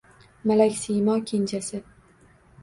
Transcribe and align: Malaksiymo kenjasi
Malaksiymo 0.51 1.17
kenjasi 1.33 1.83